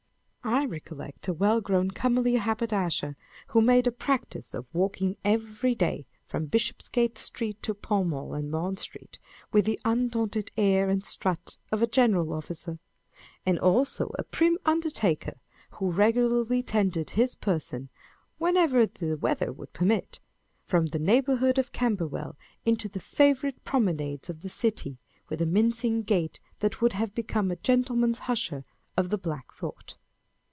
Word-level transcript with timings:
I 0.43 0.65
recollect 0.65 1.27
a 1.27 1.33
well 1.33 1.61
grown 1.61 1.91
comely 1.91 2.33
haber 2.37 2.65
dasher, 2.65 3.15
who 3.49 3.61
made 3.61 3.85
a 3.85 3.91
practice 3.91 4.55
of 4.55 4.73
walking 4.73 5.15
every 5.23 5.75
day 5.75 6.07
from 6.25 6.47
Bishopsgate 6.47 7.19
Street 7.19 7.61
to 7.61 7.75
Pall 7.75 8.03
Mall 8.03 8.33
and 8.33 8.51
Bond 8.51 8.79
Street 8.79 9.19
with 9.53 9.65
the 9.65 9.79
undaunted 9.85 10.49
air 10.57 10.89
and 10.89 11.05
strut 11.05 11.57
of 11.71 11.83
a 11.83 11.87
general 11.87 12.33
officer; 12.33 12.79
and 13.45 13.59
also 13.59 14.11
a 14.17 14.23
prim 14.23 14.57
undertaker, 14.65 15.35
who 15.73 15.91
regularly 15.91 16.63
tendered 16.63 17.11
his 17.11 17.35
person, 17.35 17.89
when 18.39 18.57
ever 18.57 18.87
the 18.87 19.15
weather 19.17 19.51
would 19.53 19.71
permit, 19.73 20.19
from 20.65 20.87
the 20.87 20.99
neighbourhood 20.99 21.59
of 21.59 21.71
Camberwell 21.71 22.35
into 22.65 22.89
the 22.89 22.99
favourite 22.99 23.63
promenades 23.63 24.27
of 24.27 24.41
the 24.41 24.49
City 24.49 24.97
with 25.29 25.39
a 25.39 25.45
mincing 25.45 26.01
gait 26.01 26.39
that 26.59 26.81
would 26.81 26.93
have 26.93 27.13
become 27.13 27.51
a 27.51 27.55
gentleman 27.57 28.15
usher 28.27 28.65
of 28.97 29.11
the 29.11 29.19
black 29.19 29.61
rod. 29.61 29.93